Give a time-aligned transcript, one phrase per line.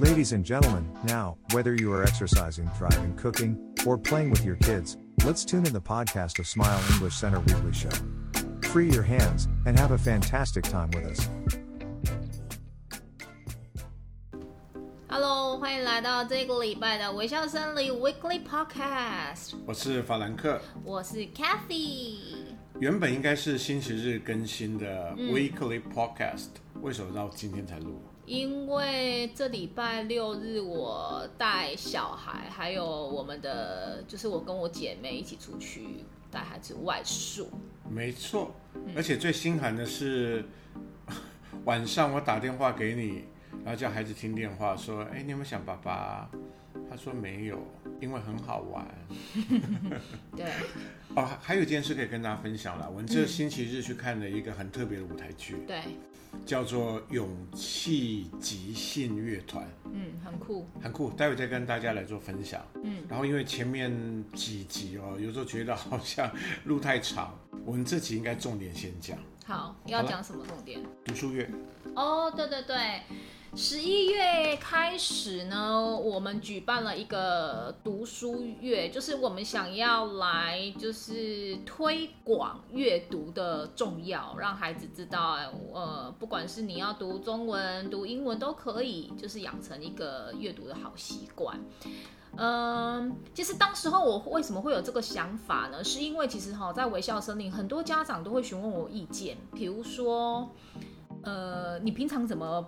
[0.00, 4.96] Ladies and gentlemen, now, whether you are exercising, driving, cooking, or playing with your kids,
[5.26, 7.90] let's tune in the podcast of Smile English Center Weekly Show.
[8.70, 11.28] Free your hands and have a fantastic time with us.
[15.08, 19.56] Hello，欢迎来到这个礼拜的微笑森林 Weekly Podcast。
[19.66, 22.54] 我是法兰克，我是 Kathy。
[22.80, 28.00] 原本应该是星期日更新的 Weekly Podcast，、嗯、为什么到今天才录？
[28.31, 37.49] 因为这礼拜六日我带小孩，还有我们的，就是我跟我姐妹一起出去带孩子外宿。
[37.89, 38.55] 没错，
[38.95, 40.45] 而且最心寒的是、
[41.07, 41.15] 嗯、
[41.65, 43.25] 晚上我打电话给你，
[43.65, 46.31] 然后叫孩子听电话说：“哎，你有没有想爸爸？”
[46.89, 47.59] 他说没有，
[47.99, 48.87] 因为很好玩。
[50.37, 50.45] 对。
[51.15, 55.55] 哦，还有一件事可以跟大家分享了，我们这星期日去看了一个很特别的舞台剧。
[55.67, 55.81] 对。
[56.45, 61.09] 叫做勇气即兴乐团，嗯，很酷，很酷。
[61.11, 63.03] 待会再跟大家来做分享，嗯。
[63.09, 63.91] 然后因为前面
[64.33, 66.31] 几集哦，有时候觉得好像
[66.63, 69.17] 路太长，我们这集应该重点先讲。
[69.45, 70.79] 好，要讲什么重点？
[71.03, 71.51] 读书月。
[71.97, 73.01] 哦，对对对。
[73.53, 85.37] 十一月开始呢，我们举办了一个读书月，就是我们想要来就是推广阅读的重要，让孩子知道，
[85.73, 91.59] 呃，不管是你要读中文、读英文都可以，就是养成一个阅读的好习惯。
[92.37, 95.83] 嗯，其实当时候我为什么会有这个想法呢？
[95.83, 100.49] 是因为其实哈，在微笑森林，很多家长都会询问我意见，比如说，
[101.23, 102.65] 呃，你平常怎么？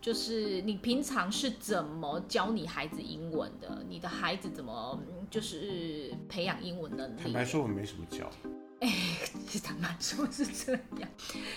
[0.00, 3.84] 就是你平常是怎么教你孩子英文的？
[3.86, 4.98] 你的孩子怎么
[5.30, 7.20] 就是培养英文能力？
[7.22, 8.30] 坦白说，我没什么教。
[8.80, 8.90] 哎，
[9.62, 11.10] 坦白说是这样。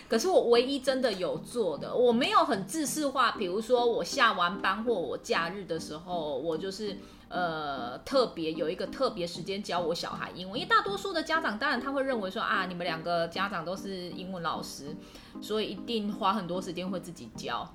[0.09, 3.31] 可是我唯一真的有做的，我没有很自式化。
[3.31, 6.97] 比如说，我下完班或我假日的时候，我就是
[7.34, 10.59] 呃特别有一个特别时间教我小孩英文。
[10.59, 14.95] 因为大多数的家长，当然他会认为说啊，你们两个家长都是英文老师，
[15.42, 17.67] 所以一定花很多时间会自己教。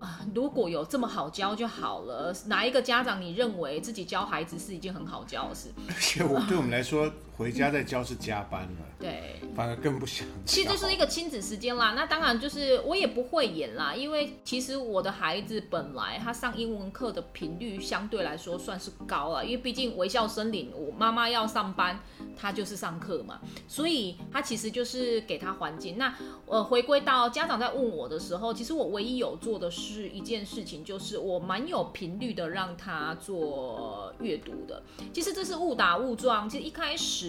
[0.00, 2.34] 啊，如果有这么好教就好了。
[2.46, 5.68] 哪一个家长你认为自己教孩子是一件很好教的事？
[5.88, 10.26] 而且我对我们来说， 回家再教是加班了，对，反而更不想。
[10.44, 11.92] 其实就是一个亲子时间啦。
[11.92, 22.00] 那当然就是我也不会演啦，因为其实我的孩子本来他上英文课的频率相对来说算是高了，因为毕竟微笑森林，我妈妈要上班，
[22.36, 25.96] 他就是上课嘛，所以他其实就是给他环境。
[25.96, 26.14] 那
[26.46, 29.88] 呃，回归到家长在问我的时候，其实我唯一有做的是。
[29.98, 34.82] 是一件事情，就是我蛮有频率的让他做阅读的。
[35.12, 36.48] 其实这是误打误撞。
[36.48, 37.27] 其实一开始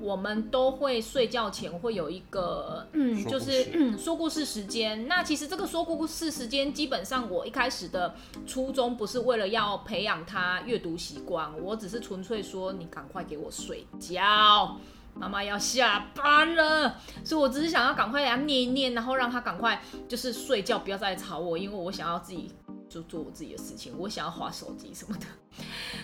[0.00, 5.06] 我们都会睡觉前会有一个，嗯，就是嗯说故事时间。
[5.06, 8.14] 那其实这个说故事时间，基本上我一开始的
[8.46, 14.76] 初衷不是为了要培养他阅读习惯，我只是纯粹说你赶快给我睡觉。
[15.16, 22.50] 妈妈要下班了，所以我只是想要赶快给他念一念，然后让他赶快就是睡觉，不要再吵我，因为我想要自己
[22.88, 25.26] 就做我自己的事情，我想要滑手机什么的。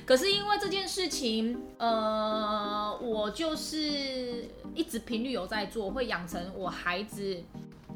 [0.04, 7.42] 可是因为这件事情，呃，我就是一直频率有在做，会养成我孩子，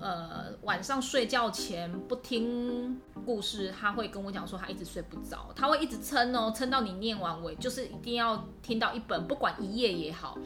[0.00, 10.38] 呃，晚上睡觉前不听故事，他会跟我讲说他一直睡不着，他会一直撑哦，撑到你念完尾，就是一定要听到一本，不管一页也好。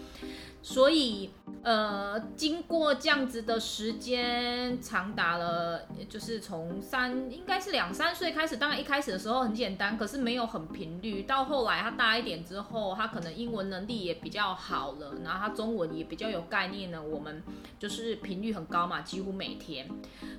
[0.60, 1.30] 所以，
[1.62, 8.56] 呃，经过这样子的时间，长达了，就是从三，应该是两三岁开始。
[8.56, 11.22] 当然，一开始的时候很简单，可是没有很频率。
[11.22, 17.02] 到后来他大一点之后，他可能英文能力也比较好了，然后他中文也比较有概念了。
[17.02, 17.42] 我们
[17.78, 19.88] 就是频率很高嘛，几乎每天。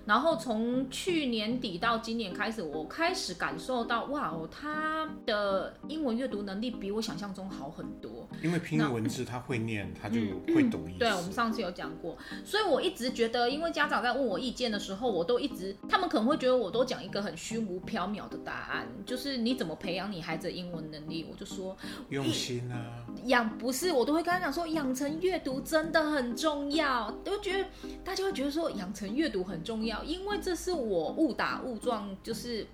[0.06, 8.28] 然后从去年底到今年开始，我开始感受到，哇哦，他的英文阅读能力比我想象中好很多。
[8.42, 10.20] 因为拼音文字他会念，他就。
[10.54, 11.00] 会懂意思。
[11.10, 21.76] 对，我们上次有讲过，所以我一直觉得，因为家长在问我意见的时候，我都一直，他们可能会觉得我都讲一个很虚无缥缈的答案，就是你怎么培养你孩子的英文能力，我就说
[22.10, 27.66] 用心啊，养不是，我都会跟他讲说，养成阅读真的很重要，都觉得
[28.04, 32.68] 大家会觉得说养成阅读很重要，因为这是我误打误撞，就是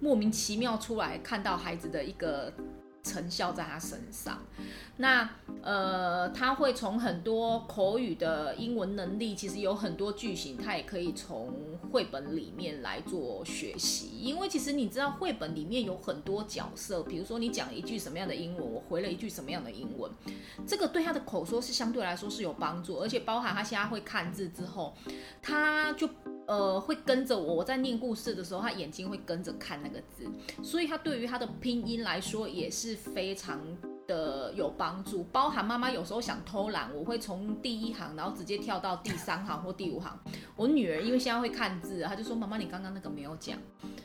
[0.00, 2.52] 莫名其妙出来看到孩子的一个。
[3.04, 4.42] 成效在他身上，
[4.96, 5.28] 那
[5.62, 11.52] 呃，他会从很多口语的英文能力，其实有很多句型，他也可以从
[11.92, 14.18] 绘本里面来做学习。
[14.20, 20.10] 因为其实你知道，绘本里面有很多角色，比如说你讲一句什么样的英文，我回了一句什么样的英文，
[20.66, 24.94] 这个对他的口说是相对来说是有帮助，而且包含他现在会看字之后，
[25.42, 26.08] 他就。
[26.46, 30.30] 呃，会跟着我，我在念故事的时候，他眼睛会跟着看那个字，
[30.62, 33.60] 所以他对于他的拼音来说也是非常
[34.06, 35.24] 的有帮助。
[35.24, 40.18] 包含妈妈有时候想偷懒，我会从第一行，然后直接跳到第三行或第五行。
[40.56, 43.58] 我女儿因为现在会看字，她就说：“妈妈，你刚刚那个没有讲。”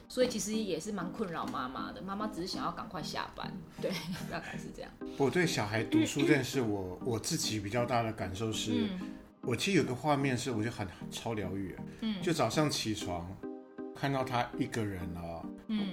[0.07, 2.01] 所以其实也是蛮困扰妈妈的。
[2.01, 3.51] 妈妈只是想要赶快下班，
[3.81, 3.91] 对，
[4.31, 4.91] 大概是这样。
[5.18, 8.71] 我对小孩读书这件事，我我自己比较大的感受是。
[8.74, 9.00] 嗯
[9.41, 13.25] 我其实有个画面是，我就很超疗愈，嗯，就早上起床，
[13.95, 15.38] 看到他一个人啊，嗯，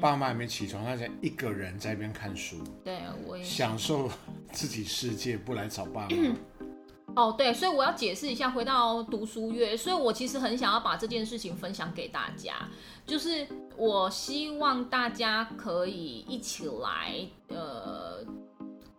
[0.00, 4.10] 爸妈还没起床，他就一个人在一边看书，对，我也享受
[4.52, 6.34] 自己世界，不来找爸妈。
[7.14, 12.68] 哦，对，所以我要解释一下，回到读书月，所以我其实很想要把这件事情分享给大家，
[13.06, 13.46] 就是
[13.76, 18.24] 我希望大家可以一起来，呃。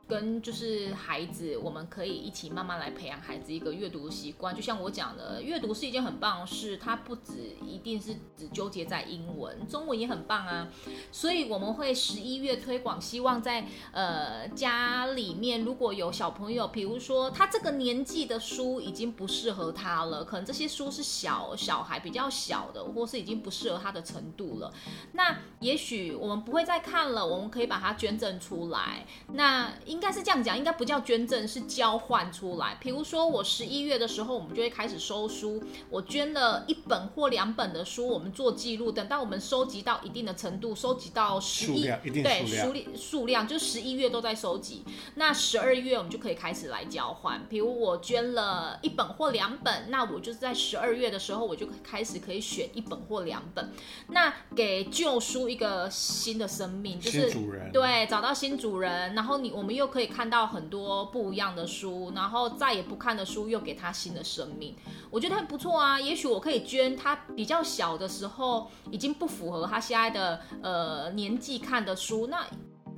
[0.08, 4.56] 跟就是孩子，我们可以一起慢慢来培养孩子一个阅读习惯。
[4.56, 10.70] 就像我讲的，阅读是一件很棒的事，它不止一定是只纠结在英文，中文也很棒啊。
[11.12, 24.74] 所以我们会十一月推广，希望在呃家里面如果有小朋友，比如说他这个年纪的书已经不适合他了，可能这些书是小小孩比较小的，或是已经不适合他的程度了，
[25.12, 29.06] 那也许我们不会再看了，我们可以把它捐赠出来。
[29.34, 32.78] 那应该是这样讲，应该不叫捐赠，是交换出来。
[32.80, 35.60] 比如说，我十一月的时候，我们就会开始收书。
[35.90, 38.92] 我捐了一本或两本的书，我们做记录。
[38.92, 41.82] 等到我们收集到一定的程度，收集到十一，
[42.22, 44.86] 对，数量数量就十一月都在收集。
[45.16, 47.44] 那十二月我们就可以开始来交换。
[47.50, 53.72] 比如我捐了一本或两本，那我就是在十二月的时候，我就开始可以选一本或两本。
[54.10, 57.34] 那给旧书一个新的生命，就是
[57.74, 59.87] 对，找到新主人，然后你我们又。
[59.88, 64.76] 可以看到很多不一样的书，然后再也不看的书又给他新的生命，
[65.10, 66.00] 我觉得很不错啊。
[66.00, 72.46] 也许我可以捐他比较小的时候已经不符合他现在的呃年纪看的书，那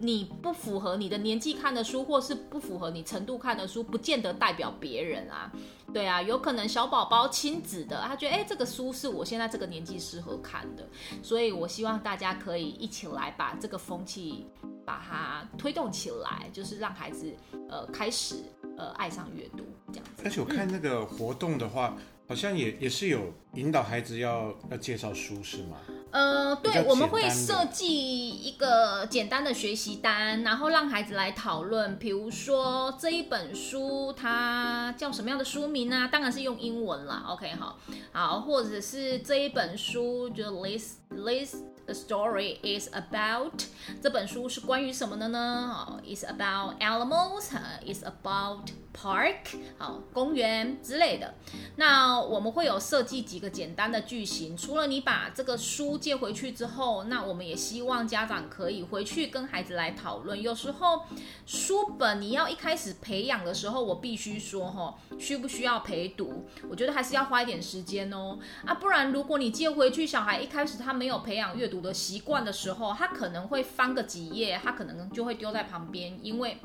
[0.01, 5.51] 你不符合你的年纪看的书，或是不符合你程度看的书，不见得代表别人啊。
[5.93, 10.87] 对啊，有可能小宝宝亲子的，他觉得哎这个书是我现在这个年纪适合看的，
[11.23, 14.45] 所以我希望大家可以一起来把这个风气。
[14.89, 17.31] 把它推动起来，就是让孩子
[17.69, 18.37] 呃开始
[18.75, 19.63] 呃爱上阅读
[19.93, 20.23] 这样子。
[20.25, 25.77] 而且我看那个活动的话，嗯、好像也也是有引导孩子要要介绍书是吗？
[26.09, 31.99] 呃，对，我们会设计一个简单的学习单，然后让孩子来讨论。
[31.99, 35.95] 比如说这一本书它叫什么样的书名呢？
[35.95, 36.07] 啊？
[36.07, 37.25] 当然是用英文啦。
[37.27, 37.77] OK，好，
[38.11, 41.57] 好，或者是这一本书就 list list。
[41.88, 43.62] The story is about
[44.02, 46.00] 这本书是关于什么的呢？
[46.02, 47.50] It's about animals.
[47.84, 49.57] It's about park.
[49.79, 51.33] 好，公园之类的。
[51.77, 54.55] 那我们会有设计几个简单的句型。
[54.55, 60.39] 除了你把这个书借回去之后，那我们也希望家长可以回去跟孩子来讨论。
[60.39, 61.05] 有时候
[61.47, 66.47] 书本你要一开始培养的时候，我必须说哈，需不需要陪读？
[66.69, 68.37] 我觉得还是要花一点时间哦。
[68.63, 71.79] 啊，不然如果你借回去，小孩一开始他没有培养阅读。
[71.79, 76.57] 的习惯的时候，他可能会翻个几页，他可能就会丢在旁边，因为。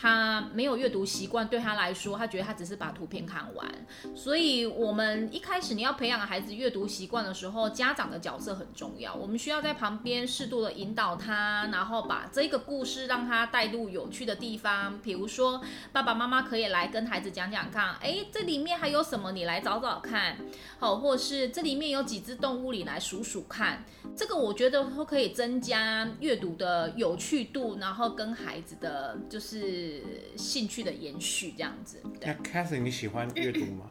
[0.00, 3.68] 他没有阅读习惯，对他来说，他觉得他只是把图片看完。
[4.16, 9.14] 所以，我们一开始你要培养孩子阅读习惯的时候，家长的角色很重要。
[9.14, 14.98] 我们需要在旁边适度的引导他，然后把这个故事让他带入有趣的地方。
[15.02, 15.60] 比如说，
[15.92, 19.32] 爸爸妈妈可以来跟孩子讲讲看，哎，这里面还有什么？
[19.32, 20.38] 你来找找看。
[20.78, 23.84] 好，或是这里面有几只动物，你来数数看。
[24.16, 29.89] 这个我觉得都可以增加阅读的有趣度，然后跟孩子的就是。
[30.36, 32.02] 兴趣的延续这样子。
[32.20, 33.90] 那 Catherine 你喜欢阅读吗？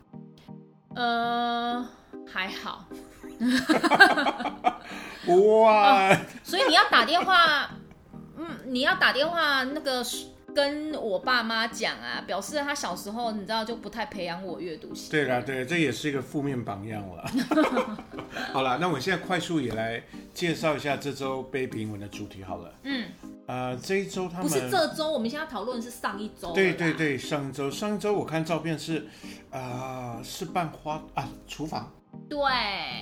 [0.96, 1.88] 呃，
[2.26, 2.88] 还好。
[5.28, 6.18] 哇、哦！
[6.44, 7.70] 所以你要打电话，
[8.38, 10.04] 嗯，你要打电话那个
[10.54, 15.26] 跟我爸妈讲啊，表示他小时候你知道就不太培养我阅读习惯。
[15.26, 17.24] 对啦，对，这也是一个负面榜样了。
[18.54, 20.02] 好了，那我现在快速也来
[20.34, 22.74] 介绍一下这周 Baby 英文的主题好了。
[22.84, 23.06] 嗯。
[23.48, 26.52] 呃，这一周他们不是这周，我们现在讨论的是上一周。
[26.52, 29.08] 对对对，上一周上一周我看照片是，
[29.50, 31.92] 啊、呃，是办花啊，厨房。
[32.30, 32.40] 对，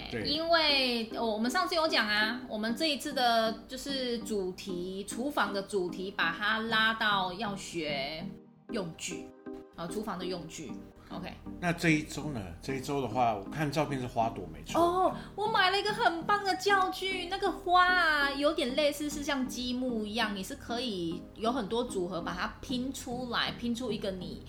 [0.09, 8.25] 对，因为我们上次有讲啊，我们这一次的就是主题，厨房的主题，把它拉到要学
[8.71, 9.27] 用具，
[9.75, 10.71] 啊，厨房的用具。
[11.09, 12.41] OK，那这一周呢？
[12.61, 14.81] 这一周的话，我看照片是花朵没错。
[14.81, 24.45] 哦，我买了一个很棒的教具，那个花啊，有点类似是像积木一样，你是可以有很多组合把它拼出来，拼出一个你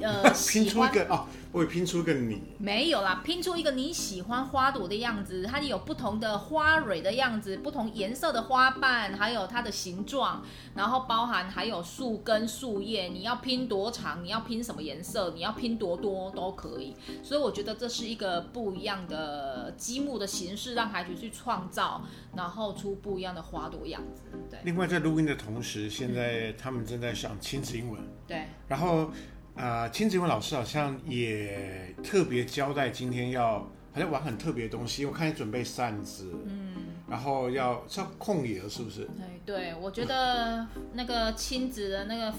[0.00, 2.42] 呃， 拼出一个哦，我会拼出一个你。
[2.58, 10.42] 没有啦，拼出一个你喜欢花朵的样子，它有不同的花蕊的样子，不同颜色的花瓣，还有它的形状，
[10.74, 16.96] 然后包含还有树根、树叶，你要拼多长，你要拼什么颜色，你要拼多多都可以。
[17.22, 22.02] 所以我觉得这是一个不一样的积木的形式，让孩子去创造，
[22.34, 24.22] 然后出不一样的花朵样子。
[24.50, 24.58] 对。
[24.64, 28.00] 另外，在录音的同时，现在他们正在上亲子英文。
[28.26, 28.48] 对。
[28.66, 29.12] 然后。
[29.56, 33.58] 啊，亲子英文老师好像也特别交代今天要
[33.92, 36.74] 好像玩很特别的东西，我看你准备扇子，嗯，
[37.08, 39.08] 然后要是要控野了，是不是？
[39.46, 42.34] 对对，我觉得那个亲子的那个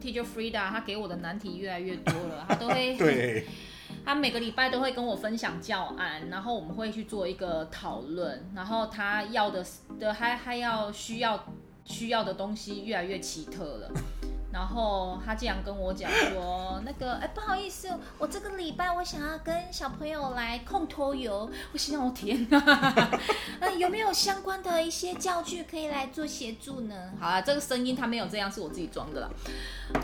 [0.00, 3.46] Teacher Frida，他给我的难题越来越多了，他都会， 对，
[4.04, 9.64] 他每个礼拜都会跟我分享教案，然后我们会去做一个讨论，然后他要的
[9.98, 11.46] 的还还要需要
[11.86, 13.90] 需要的东西越来越奇特了。
[14.58, 17.88] 然后他竟然跟我讲说，那个，哎，不好意思，
[18.18, 21.48] 我这个礼拜我想要跟小朋友来控拖油。
[21.72, 22.58] 我心想，我天哪，
[23.60, 27.12] 那有没有相关的一些教具可以来做协助呢？
[27.20, 29.30] 好啊，这个声音他没有这样，是我自己装的啦。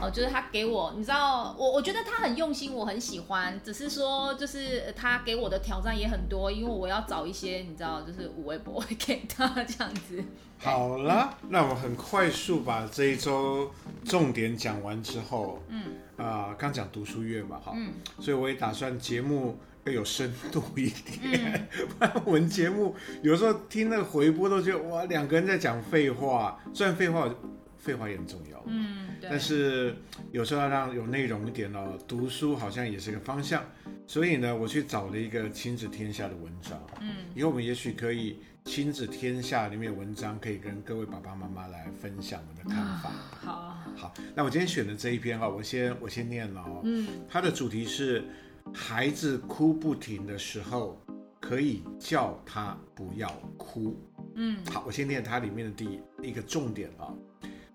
[0.00, 3.60] 哦，就是他给我，你知道，我我觉得他很用心，我很喜欢。
[3.64, 10.22] 只是说，就是他给我的挑战也很多，因为我要找一些，你知道，就是五位博会给他这样子。
[10.58, 13.70] 好了，那我很快速把这一周
[14.04, 15.82] 重点讲完之后，嗯，
[16.16, 21.68] 啊、呃，刚讲读书月嘛，哈，嗯，所以我也打算节目要有深度一点，
[21.98, 27.28] 不然我们节目有时候听那个回播都觉得哇，两个人在讲废话，虽然废话
[27.76, 29.94] 废话也很重要，嗯，但是
[30.32, 33.62] 有时候要让有内容一点哦，读书好像也是个方向，
[34.06, 38.38] 所以呢，我去找了一个亲子天下的文章，嗯，以后我们也许可以。
[38.64, 43.10] 亲子天下里面有文章可以跟各位爸爸妈妈来分享我的看法。
[43.40, 46.80] 好，好，那我今天选的这一篇哈，我先我先念了哦。
[46.82, 48.24] 嗯，它的主题是
[48.72, 50.98] 孩子哭不停的时候，
[51.40, 53.28] 可以叫他不要
[53.58, 53.96] 哭。
[54.34, 57.12] 嗯，好，我先念它里面的第一个重点啊。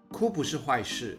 [0.09, 1.17] 哭不是坏事，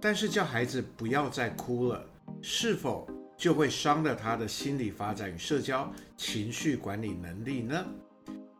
[0.00, 2.04] 但是叫孩子不要再哭了，
[2.42, 7.86] 是否就会伤了他的心理发展与社交情绪管理能力呢？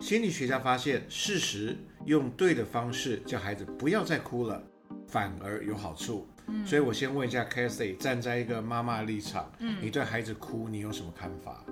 [0.01, 4.63] 心理学家发现，事实用对的方式叫孩子不要再哭了，
[5.09, 6.29] 反而有好处。
[6.49, 11.65] 嗯，所以我先问一下 Cathy，站在一个妈妈的立场，嗯，你对孩子哭，你有什么看法？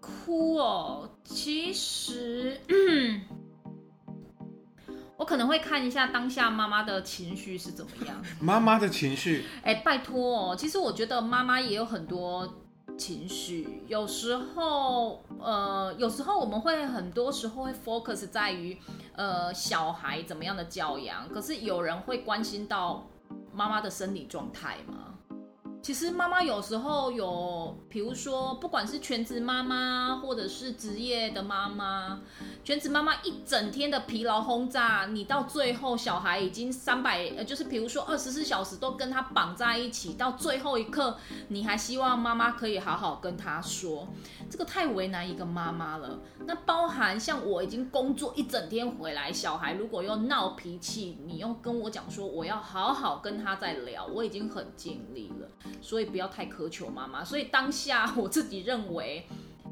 [0.00, 2.60] 哭哦，其实，
[5.16, 8.22] 我可能会看一下当下妈妈的情绪是怎么样。
[8.40, 9.44] 妈妈的情绪？
[9.62, 12.62] 哎，拜托哦，其实我觉得妈妈也有很多。
[12.96, 18.78] 情绪有时候，呃，有时候我们会很多时候会 focus 在于，
[19.14, 23.06] 呃，小孩怎么样的教养，可是有人会关心到
[23.52, 25.15] 妈妈的生理状态吗？
[25.86, 32.20] 其实妈妈有时候有，比如说，不管是全职妈妈，或者是职业的妈妈，
[32.64, 41.16] 全职妈妈一整天的疲劳轰炸，你到最后小孩已经三百，呃，就是比如说二十四小时都跟他绑在一起，到最后一刻，
[41.50, 44.08] 你还希望妈妈可以好好跟他说，
[44.50, 46.18] 这个太为难一个妈妈了。
[46.48, 55.48] 那包含像我已经工作一整天回来，小孩如果又闹脾气，你又跟我讲说我要好好跟他再聊，我已经很尽力了。
[55.80, 57.24] 所以不要太苛求妈妈。
[57.24, 59.26] 所以当下我自己认为，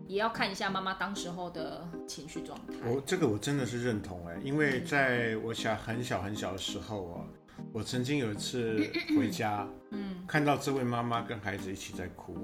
[0.06, 2.74] 也要看一下妈妈当时候的情绪状态。
[2.84, 7.24] 我这个我真的是认同哎，因为在我小很小很小的时候啊，
[7.72, 8.78] 我曾经有一次
[9.16, 12.36] 回家，嗯，看到这位妈妈跟孩子一起在哭。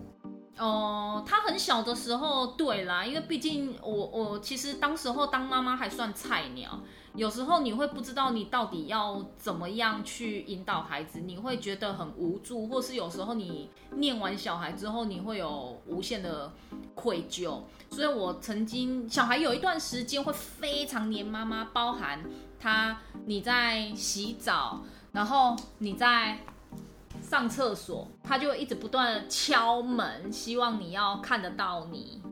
[0.59, 6.83] 哦，她很小的时候，对啦，因为毕竟我我其实当时候当妈妈还算菜鸟。
[7.14, 16.52] 有时候你会不知道你到底要怎么样去引导孩子，你会觉得很无助，或是有时候你念完小孩之后，你会有无限的
[16.95, 17.61] 愧疚。
[17.90, 22.23] 所以我曾经小孩有一段时间会非常黏妈妈，包含
[22.61, 26.38] 他你在洗澡，然后你在
[27.21, 32.23] 上厕所，他就一直不断的敲门，希望你要看得到你。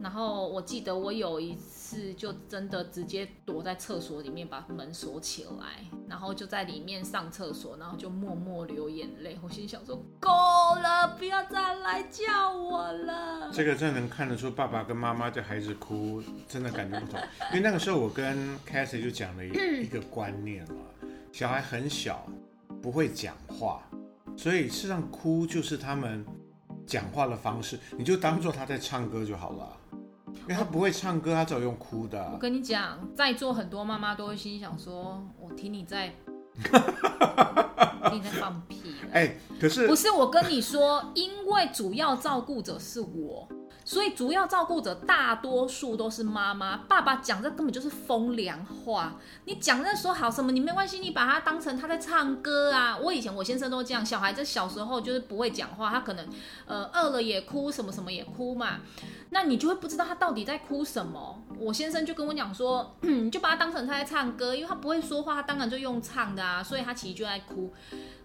[0.00, 1.77] 然后我记得我有一次
[2.14, 9.38] 就真的直接躲在厕所里面把门锁起来，然后就在里面上厕所，然后就默默流眼泪。
[9.42, 13.50] 我心想说够了，不要再来叫我了。
[13.52, 17.20] 这个真的能看得出爸爸跟妈妈对孩子哭真的感觉不同。
[17.50, 20.82] 因为那个时候我跟 Cassie 就讲了一一个观念嘛，
[21.32, 22.26] 小孩很小
[22.82, 23.82] 不会讲话，
[24.36, 26.26] 所以事实上哭就是他们
[26.86, 29.77] 讲话的方式，你就当做他在唱歌就好了。
[30.42, 32.30] 因为他不会唱歌，他只有用哭的。
[32.32, 36.14] 我跟你讲，在座很多妈妈都会心想说：“我听你在
[38.12, 38.94] 你在放屁？
[39.12, 43.48] 哎、欸，可是不是我跟你说，因为主要照顾者是我。
[43.88, 49.14] 所以主要照顾者大多数都是妈妈，爸爸讲这根本就是风凉话。
[49.46, 52.98] 你讲那说好什么，你没关系，你把他当成他在唱歌啊。
[52.98, 56.28] 我以前我先生都这样，小孩子小时候就是不会讲话，他可能
[56.66, 58.80] 呃饿了也哭，什么什么也哭嘛。
[59.30, 61.42] 那你就会不知道他到底在哭什么。
[61.58, 67.72] 我先生就跟我讲说， 你就把他当成他在唱歌，因为他不会说话，他当然就用唱的啊，所以他其实就在哭。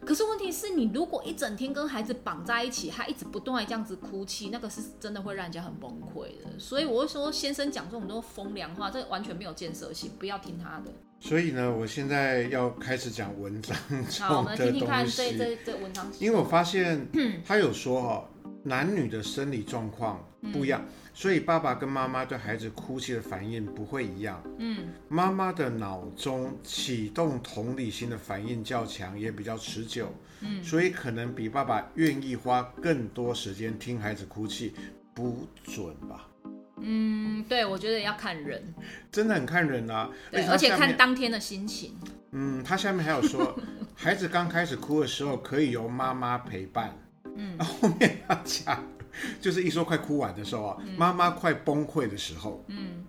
[0.06, 6.60] 可是问题是你如果一整天跟孩子绑在一起，他一直不断的这样子哭泣，那个是真的会让家很崩溃的。
[6.60, 10.92] 所以我会说，先生讲这种都风凉话，这完全没有建设性，不要听他的。
[11.20, 13.78] 所以呢，我现在要开始讲文章。
[14.20, 16.12] 好，我们听听看这这这文章。
[16.20, 17.08] 因为我发现
[17.46, 18.30] 他有说哈，
[18.64, 20.82] 男女的生理状况不一样。
[20.84, 24.44] 嗯所以爸爸跟妈妈对孩子哭泣的反应不会一样。
[24.58, 30.12] 嗯，妈妈的脑中启动同理心的反应较强，也比较持久。
[30.42, 34.74] 嗯，所以可能比爸爸愿意花更多时间听孩子哭泣，
[35.14, 36.28] 不准吧？
[36.78, 38.74] 嗯，对，我觉得要看人，
[39.12, 40.10] 真的很看人啊。
[40.32, 41.96] 对，而且看当天的心情。
[42.32, 43.58] 嗯，他下面还有说，
[43.96, 46.94] 孩子刚开始哭的时候可以由妈妈陪伴。
[47.36, 48.84] 嗯，后面他讲。
[49.40, 53.06] 就是一说快哭完的时候啊，嗯、妈妈快崩溃的时候，嗯，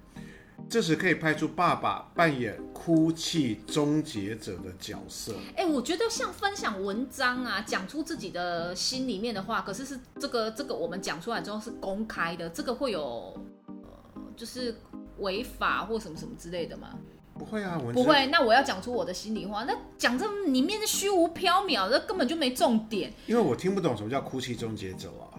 [0.68, 5.32] 这时可以派出爸爸扮演哭泣终结者的角色。
[5.56, 14.74] 哎、欸，我觉得像分享文章啊，讲出自己的心里面的话，可是是这个这个我们讲出来之后是公开的，这个会有呃，就是
[15.18, 16.90] 违法或什么什么之类的吗？
[17.38, 18.26] 不会啊，不会。
[18.26, 23.12] 那我要讲出我的心里话，那讲这里面的虚无缥缈，那根本就没重点。
[23.26, 25.38] 因为我听不懂什么叫哭泣终结者啊。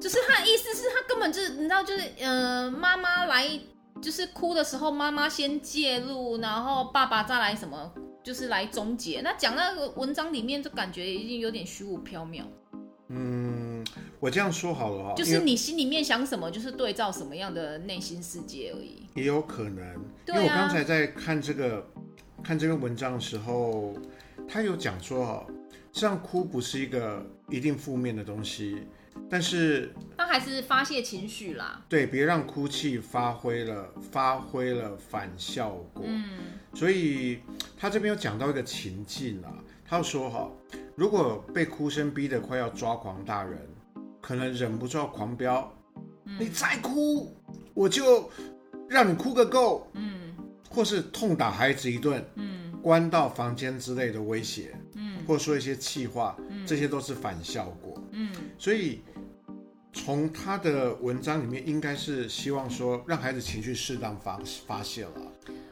[0.00, 3.48] 就是他的意思是他根本就是你知道，就是呃，妈妈来
[4.04, 7.90] 就是哭的时候，妈妈先介入，然后爸爸再来什么，
[8.22, 9.22] 就是来终结。
[9.22, 12.42] 那讲那个文章里面，就感觉已经有点虚无缥缈。
[13.08, 13.82] 嗯，
[14.20, 19.06] 我这样说好了哈，就是你心里面想什么，就是对照什么样的内心世界而已。
[19.14, 19.82] 也有可能，
[20.28, 21.86] 因为我刚才在看这个
[22.42, 23.94] 看这篇文章的时候，
[24.46, 25.46] 他有讲说哈，
[25.90, 28.86] 这样哭不是一个一定负面的东西。
[29.30, 31.82] 但是，那还是发泄情绪啦。
[31.88, 36.04] 对，别让哭泣发挥了发挥了反效果。
[36.06, 36.24] 嗯，
[36.72, 37.40] 所以
[37.76, 39.50] 他这边有讲到一个情境啊，
[39.84, 40.48] 他说哈，
[40.94, 43.58] 如果被哭声逼得快要抓狂，大人
[44.20, 45.72] 可能忍不住要狂飙，
[46.26, 47.34] 嗯、你再哭，
[47.72, 48.30] 我就
[48.88, 49.90] 让你哭个够。
[49.94, 50.36] 嗯，
[50.70, 58.00] 或是痛打孩子一顿，嗯，关到房间之类的威胁，嗯，或说一些气话，嗯，这些都是反效果。
[58.12, 59.02] 嗯，所以。
[59.94, 65.10] 从他的文章里面，应该是希望说让孩子情绪适当发发泄了。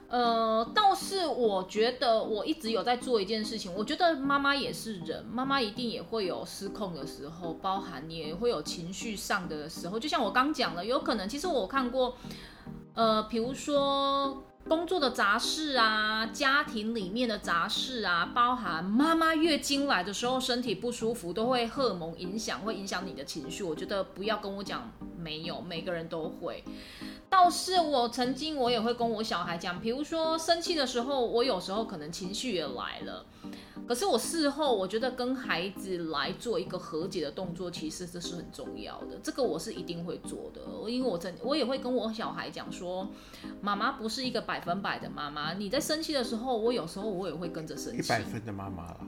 [0.09, 9.99] 呃，倒是我觉得我一直有在做一件事情，我觉得妈妈也是人，妈妈一定也会有失控的时候，包含你也会有情绪上的时候。
[9.99, 12.17] 就像我刚讲了，有可能其实我看过，
[12.95, 14.45] 呃，比如说。
[14.69, 23.63] 工作的杂事啊，家庭里面的杂事啊，包含妈妈月经来的时候身体不舒服，都会荷尔蒙影响，会影响你的情绪。
[23.63, 24.91] 我觉得不要跟我讲
[25.23, 26.65] 没有，每个人都会。
[27.31, 33.25] 倒是我曾经我也会跟我小孩讲，比如说生气的时候，我有时候可能情绪也来了。
[33.89, 39.19] 可是我事后，我觉得跟孩子来做一个和解的动作，其实这是很重要的。
[39.23, 43.09] 这个我是一定会做的，因为我真我也会跟我小孩讲说，
[43.61, 45.55] 妈妈不是一个百分百的妈妈。
[45.55, 47.99] 你在生气的时候，我有时候我也会跟着生气。
[47.99, 48.99] 一百分的妈妈啦。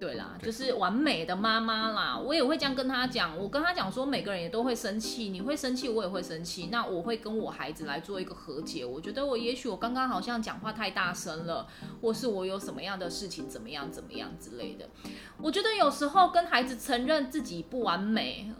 [0.00, 3.36] 对啦，就是完美的妈妈啦，我也会这样跟他讲。
[3.36, 6.68] 我跟他讲说，每个人也都会生气，你会生气，我也会生气。
[6.72, 8.82] 那我会跟我孩子来做一个和解。
[8.82, 11.66] 我觉得我也许我刚刚好像讲话太大声了，
[12.00, 14.88] 或是我有什么样的事情怎么样怎么样之类的。
[15.36, 18.50] 我觉得有时候跟孩子承认自己不完美。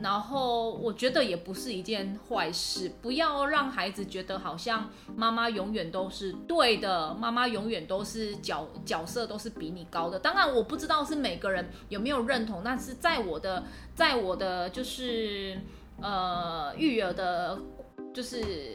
[0.00, 10.18] 然后我觉得也不是一件坏事，不要让孩子觉得好像妈妈永远都是对的，妈妈永远都是角角色都是比你高的。
[10.18, 13.62] 当然我不知道是每个人有没有认同，但是在我的
[13.94, 15.60] 在我的就是
[16.00, 17.56] 呃育儿的，
[18.12, 18.74] 就是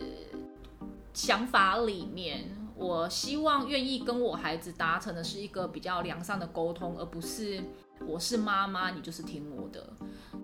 [1.13, 7.61] 想法里面，我希望愿意跟我孩子达成的是一个比较良善的沟通，而不是
[8.07, 9.85] 我是妈妈，你就是听我的。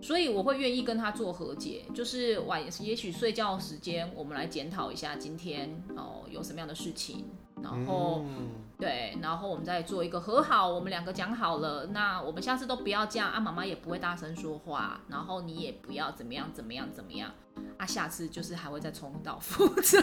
[0.05, 7.25] 所以我会愿意跟他做和解，就是晚也许睡觉时间，我们来检讨一下今天哦有什么样的事情，
[7.63, 17.31] 然后、嗯、对，然后我们再做一个和好，我们两个讲好了，那我们下次都不要这样啊，妈妈也不会大声说话，然后你也不要怎么样怎么样怎么样
[17.79, 19.99] 啊，下次就是还会再重蹈覆辙。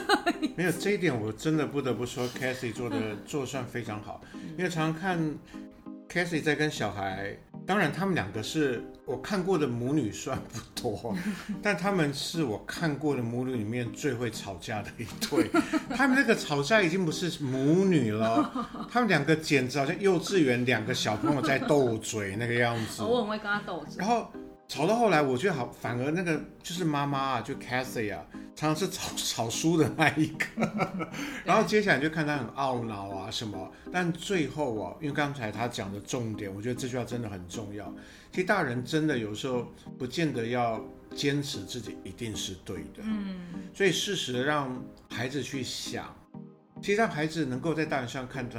[0.57, 4.21] 没有这一点，我真的不得不说，Cathy 做的做算非常好，
[4.59, 5.38] 因为常常看
[6.09, 7.38] Cathy 在跟小孩。
[7.66, 11.16] 当然，他们两个是我看过的母女算不多，
[11.62, 15.51] 但他们是我看过的母女里面最会吵架的一对。
[15.94, 18.51] 他们那个吵架已经不是母女了，
[18.90, 23.03] 他们两个简直好像幼稚园两个小朋友在斗嘴那个样子。
[23.03, 23.96] 我很会跟他斗嘴。
[23.98, 24.31] 然后。
[24.73, 28.25] 吵到后来，我觉得好，反而那个就是妈妈啊，就 Cassie 啊，
[28.57, 30.47] 常常是吵吵输的那一个。
[31.45, 37.95] 然后接下来就看他很懊恼啊什么，但最后啊，因为刚才他讲的重点，我觉得这句话真的很重要。
[38.31, 40.83] 其实大人真的有时候不见得要
[41.15, 43.37] 坚持自己一定是对的，嗯，
[43.75, 46.17] 所以适时的让孩子去想，
[46.81, 48.59] 其实让孩子能够在大人上看到。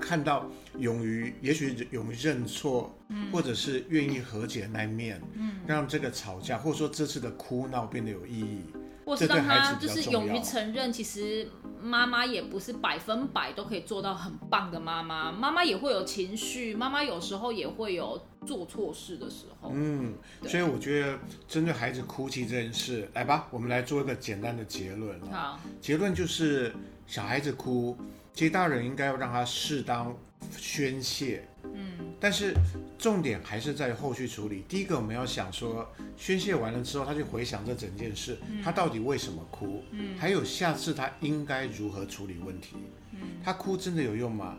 [0.00, 8.64] 看到勇于，也许勇于认错，嗯，或者是愿意和解的那一面，嗯，让这个吵架，或者说这次的哭闹变得有意义，
[9.04, 11.48] 或是让他就是勇于承认，其实
[11.80, 20.14] 妈妈也不是百分百都可以做到很棒的妈妈，妈妈也会有情绪，妈妈有时候也会有做错事的时候，嗯，
[20.46, 26.74] 所以我觉得针对孩子哭泣这件事，来吧，我们来做一个简单的结论，好，结论就是
[27.06, 27.96] 小孩子哭。
[28.40, 30.16] 其实大人应该要让他适当
[30.56, 32.54] 宣泄，嗯，但是
[32.98, 34.64] 重点还是在后续处理。
[34.66, 39.84] 第一个，我们要想说，宣泄完了之后，他去回想这整件事，他到底为什么哭？
[39.90, 42.76] 嗯，还有下次他应该如何处理问题？
[43.12, 44.56] 嗯，他哭真的有用吗？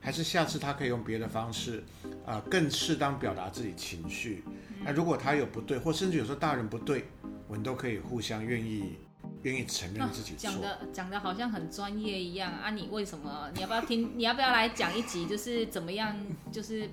[0.00, 1.84] 还是下次他可以用别的方式，
[2.26, 4.42] 啊，更适当表达自己情绪？
[4.84, 7.04] 那如果他有不对，或甚至有时候大人不对，
[7.46, 8.96] 我们都可以互相愿意。
[9.42, 12.70] 愿意承认自己错，讲的讲的好像很专业一样啊！
[12.70, 13.50] 你为什么？
[13.54, 14.12] 你要不要听？
[14.16, 15.26] 你要不要来讲一集？
[15.26, 16.16] 就是怎么样？
[16.52, 16.88] 就是。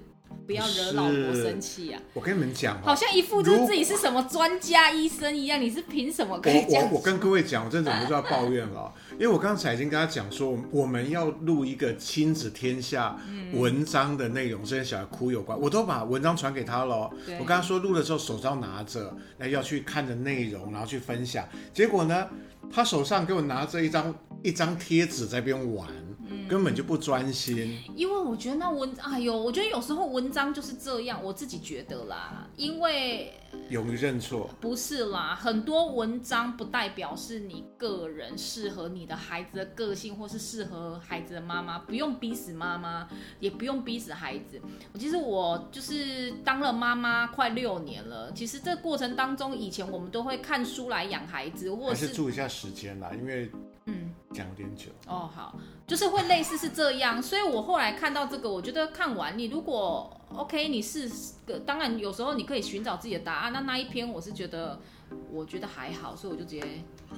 [0.49, 2.01] 不要惹老婆生气啊！
[2.11, 5.61] 我跟你们讲，好像一副就是自己是什么专家医生一样。
[5.61, 6.81] 你是凭什么可以讲？
[6.81, 13.15] 我我我跟各位讲，我真的忍不住要抱怨了， 因为我刚才已经跟他讲说，我们要录一个亲子天下
[13.53, 17.07] 文章的内容，跟小孩哭有关，我都把文章传给他了。
[17.39, 21.47] 我跟他说录的时候手上拿着，那要去看的内容，然后去分享。
[21.71, 22.27] 结果呢，
[22.71, 25.87] 他手上给我拿着一张一张贴纸在边玩。
[26.49, 33.31] 根本就不专心，因为我觉得那文，哎呦，我觉得有时候文章就是这样，我自己觉得啦，因为
[33.69, 43.07] 勇于认错，不是啦，很多文章不代表是你个人适合你的孩子的个性，或是适合孩子的妈妈，不用逼死妈妈，
[43.39, 44.59] 也不用逼死孩子。
[44.97, 53.51] 其实我就是当了妈妈快六年了，其实这过程当中，以前我们都会看书来养孩子，或是注意一下时间啦，因为。
[54.29, 61.09] 嗯，讲有点久哦，好，就是会类似是这样，所以我后来看到这个，我觉得看完你如果 OK，你是
[61.45, 64.79] 个，当然有时候你可以寻找自己的答案，那那一篇我是觉得，
[65.31, 66.61] 我觉得还好，所以我就直接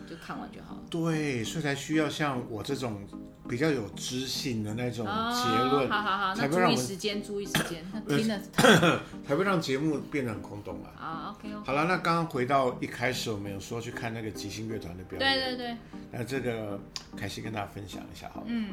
[0.09, 0.81] 就看完就好了。
[0.89, 3.01] 对，所以才需要像我这种。
[3.51, 8.39] 比较有知性的那种结论，好好好，那注意时间，注意时间， 听了
[9.27, 10.87] 才会让节目变得很空洞啊。
[10.97, 15.77] 啊，OK，好了，那刚刚回到一开始，我们有说去看那个即兴乐团的表演，对对对。
[16.13, 16.79] 那这个
[17.17, 18.69] 凯西跟大家分享一下好，好嗯，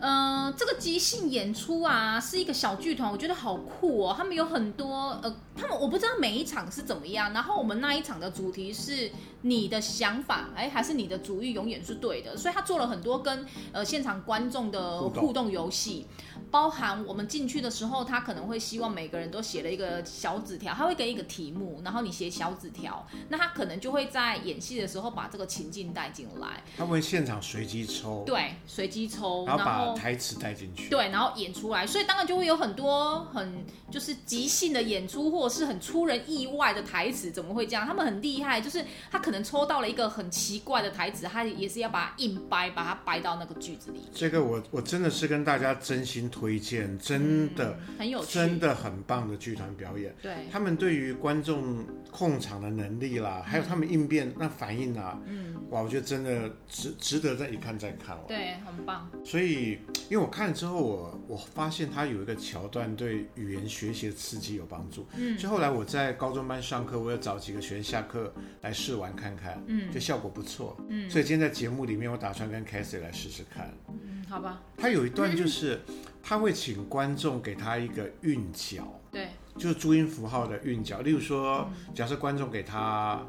[0.00, 4.14] 呃，这个即兴演出啊，是一个小剧团，我觉得好酷哦。
[4.16, 7.32] 他们有很多，呃，他们我不知道每一场是怎么样。
[7.32, 9.08] 然后我们那一场的主题是
[9.42, 13.83] 你的想法，哎，还是你的主意永远是对的，所以他做了很多跟呃。
[13.84, 16.06] 现场观众的互动游戏，
[16.50, 26.62] 包含我们进去的时候，他可能会希望每个人都写了一个小纸条，他会给一个题目，然后你写小纸条，那他可能就会在演戏的时候把这个情境带进来。
[26.76, 37.30] 他会现场随机抽，对，随机抽，然后把台词带进去，对，然后演出来，所以当然就会有很多很就是即兴的演出，或者是很出人意外的台词。
[37.30, 37.86] 怎么会这样？
[37.86, 44.00] 他们很厉害，就是他可能抽到了一个很奇怪的台词，他也是要把它硬掰，把它掰到那个句子里。
[44.14, 50.12] 这个我我真的是跟大家真心推荐，真的、嗯、很有趣，真的很棒的剧团表演。
[50.20, 58.18] 对，他们对于观众控场的能力啦，嗯、还有他们应变那反应啊，嗯，哇，我觉得真的值值得再一看再看。
[58.26, 59.08] 对，很棒。
[59.24, 59.78] 所以，
[60.10, 65.06] 因为我看了之后，我我发现他有一个桥段对语言学习的刺激有帮助。
[65.16, 70.76] 嗯，所以后来我在高中班上课，我要找几个学生下课来试玩看看，嗯，就效果不错。
[70.88, 73.72] 嗯，所以今天在节目里面，我打算跟 Cassie 来试试看。
[73.88, 74.60] 嗯，好吧。
[74.76, 75.80] 他有一段 就是，
[76.26, 81.02] 他会请观众给他一个韵脚，对，就是注音符号的韵脚。
[81.02, 83.20] 例如说，假设观众给他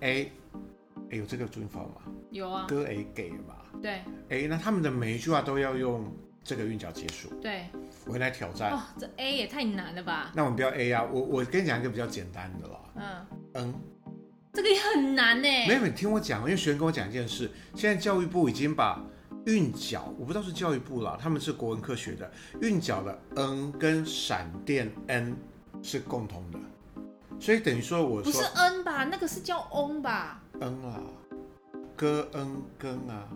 [0.00, 0.32] A，
[1.10, 2.12] 哎，有这个注音符号吗？
[2.32, 2.66] 有啊。
[2.66, 3.54] 歌 A 给嘛？
[3.80, 4.02] 对。
[4.28, 7.28] 哎，那他们的每一句话都要用这个韵脚结束。
[7.40, 7.66] 对。
[8.06, 8.72] 我会来挑战。
[8.72, 10.32] 哦，这 A 也太难了吧？
[10.34, 12.80] 那我们不要 A 啊，我我跟你讲一个比较简单的了。
[12.96, 13.26] 嗯。
[13.54, 13.74] 嗯。
[14.52, 15.48] 这个也很难呢。
[15.68, 19.00] 没有，你听我讲，因为学生跟我讲一件事，现在教育部已经把
[19.46, 25.36] 韵脚，我不知道是教育部啦，他们是国文科学的，韵脚的 n 跟闪电 n
[25.82, 26.58] 是共同的，
[27.40, 31.00] 所以等于说我说不是 n 吧，那个是叫 on 吧？n 啊，
[31.96, 33.28] 歌 n 跟啊，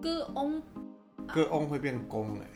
[0.00, 0.62] 歌 on，
[1.26, 2.46] 歌 on 会变公哎。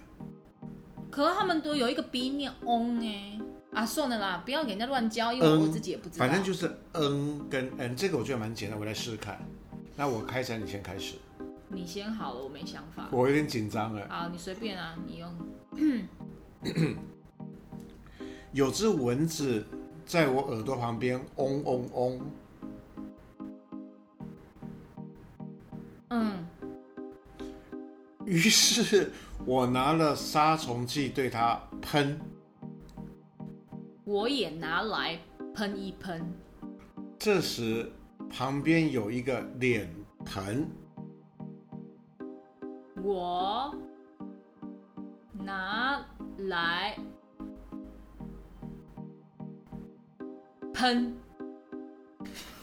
[1.11, 3.41] 可是他们都有一个 b 念 on 哎。
[3.71, 6.27] 啊，算了啦，不要给人家乱教，因为我自己也不知道。
[6.27, 9.39] 反正就是 n 跟 n，这个我觉得蛮简单，我来试试看。
[9.95, 11.17] 那我开始，你先开始。
[11.71, 13.09] 你先好了，我没想法。
[13.13, 14.07] 我有点紧张哎。
[14.09, 15.35] 好，你随便啊，你用。
[18.53, 19.65] 有只蚊子
[20.07, 22.21] 在我耳朵旁边嗡嗡嗡。
[26.09, 26.47] 嗯。
[28.25, 29.13] 于是
[29.45, 32.19] 我拿了杀虫剂对它喷。
[34.05, 35.19] 我也拿来
[35.55, 36.27] 喷一喷。
[37.19, 37.93] 这时，
[38.31, 40.67] 旁边有一个脸盆。
[43.09, 43.75] 我
[45.33, 46.05] 拿
[46.37, 46.95] 来
[50.75, 51.17] 喷。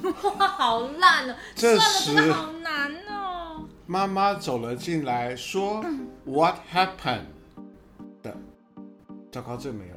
[0.03, 0.11] 哇，
[0.47, 1.35] 好烂哦！
[1.55, 3.67] 这时，好难哦。
[3.87, 5.83] 妈妈走了进来，说：
[6.25, 7.25] “What happened？”
[8.21, 8.37] 的，
[9.31, 9.95] 糟糕，这没有。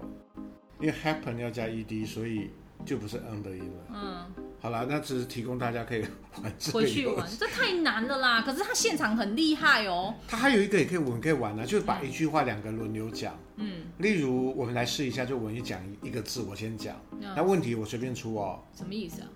[0.81, 2.53] 因为 happen 要加 ed，所以
[2.87, 3.85] 就不是 n 的音了。
[3.93, 6.01] 嗯，好了，那只是提供大家可以
[6.43, 6.79] 玩这个。
[6.79, 8.43] 回去玩，这太难了啦！
[8.43, 10.15] 可是他现场很厉害哦。
[10.27, 13.39] 他还有一个也可以，我们可以玩呢、啊，就是把一句话两个轮流讲。
[13.57, 16.97] 嗯，例如我们来试一下，就我一讲一个字，我先讲。
[17.13, 18.61] 嗯、那问题我随便出哦。
[18.77, 19.29] 什么意思啊？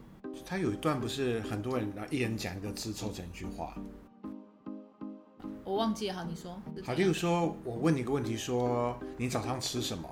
[0.44, 3.74] 他有一段不是很多人，然后一人讲一个字凑成一句话。
[5.64, 6.61] 我忘记了，好，你说。
[6.85, 10.08] 好，例如说我问你一个问题，说你早上吃什么？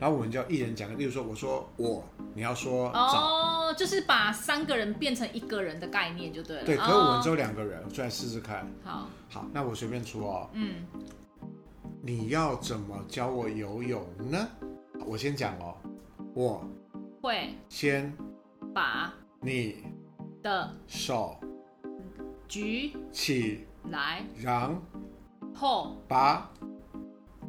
[0.00, 2.02] 然后我们就要一人讲个，例如说，我说我，
[2.34, 6.64] 你要说哦，就是把三个人变成一个人的概念就对了。
[6.64, 8.66] 对，可是我们只有两个人，出来试试看。
[8.82, 10.48] 好，好，那我随便出哦。
[10.54, 10.86] 嗯，
[12.00, 14.48] 你要怎么教我游泳呢？
[15.04, 15.76] 我先讲哦，
[16.32, 16.64] 我
[17.20, 18.10] 会先
[18.72, 19.84] 把你
[20.42, 21.38] 的手
[22.48, 24.80] 举起来，然
[25.54, 26.50] 后把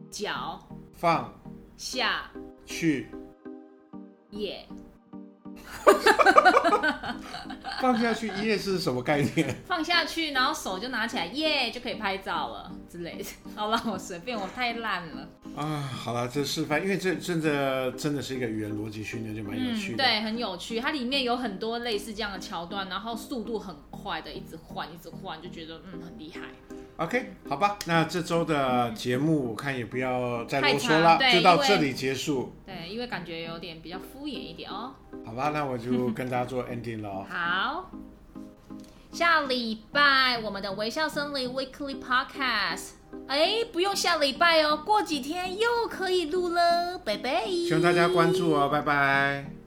[0.09, 0.59] 脚
[0.91, 1.33] 放
[1.83, 2.29] 下
[2.63, 3.07] 去，
[4.29, 4.67] 耶！
[7.81, 9.55] 放下去耶是什么概念？
[9.65, 13.25] 放下去，然后手就拿起来，耶，就可以拍照了之类的。
[13.57, 15.27] 好了，我随便，我太烂了。
[15.55, 20.03] 啊，好了，这示范，因为这真的真的是一个语言逻辑训练，就蛮有趣的。
[20.03, 20.79] 嗯，对，很有趣。
[20.79, 26.41] 它里面有很多类似这样的桥段，然后速度很快的，一直换，一直换，就觉得嗯很厉害。
[27.01, 32.53] OK，好吧，那这周的节目我看也不要再啰嗦了，就到这里结束。
[32.63, 34.93] 对，因为感觉有点比较敷衍一点哦。
[35.25, 37.25] 好吧，那我就跟大家做 ending 了。
[37.27, 37.89] 好，
[39.11, 42.91] 下礼拜我们的微笑森林 Weekly Podcast，
[43.27, 47.47] 哎，不用下礼拜哦，过几天又可以录了，拜拜。
[47.47, 49.60] 希望大家关注哦，拜拜。